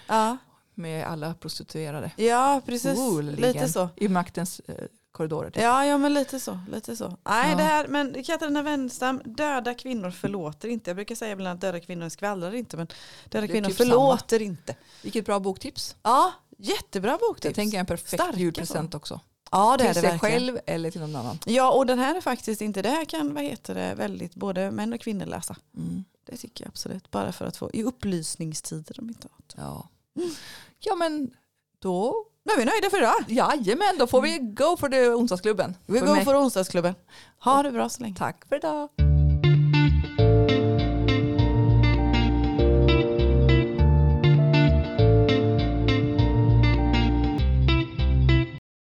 [0.81, 2.11] med alla prostituerade.
[2.17, 2.99] ja precis.
[2.99, 3.53] Oerligen.
[3.53, 3.89] Lite så.
[3.97, 4.75] I maktens eh,
[5.13, 5.51] korridorer.
[5.51, 5.63] Typ.
[5.63, 6.61] Ja, ja, men lite så.
[6.73, 7.17] Lite så.
[7.29, 7.57] Nej, Ja.
[7.57, 10.91] det här, men Katarina Wenstam, döda kvinnor förlåter inte.
[10.91, 12.87] Jag brukar säga ibland att döda kvinnor skvallrar inte, men
[13.29, 14.77] döda är kvinnor typ förlåter inte.
[15.03, 15.97] Vilket bra boktips.
[16.03, 17.55] Ja, jättebra boktips.
[17.55, 19.21] tänker jag är en perfekt Starka julpresent också.
[19.53, 20.33] Ja, det är Till det sig verkligen.
[20.41, 21.39] själv eller till någon annan.
[21.47, 24.71] Ja, och den här är faktiskt inte, det här kan, vad heter det, väldigt både
[24.71, 25.57] män och kvinnor läsa.
[25.77, 26.05] Mm.
[26.27, 27.11] Det tycker jag absolut.
[27.11, 29.55] Bara för att få, i upplysningstider om inte annat.
[29.57, 29.89] Ja.
[30.79, 31.31] Ja men
[31.83, 33.25] då, är vi nöjda för idag.
[33.29, 35.77] jajamän, då får vi go for the onsdagsklubben.
[35.87, 36.95] Vi går för onsdagsklubben.
[37.45, 38.17] Ha det bra så länge.
[38.17, 38.89] Tack för idag.